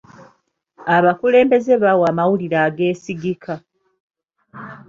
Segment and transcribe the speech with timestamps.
[0.95, 3.53] Abakulembeze bawa amawulire ageesigika.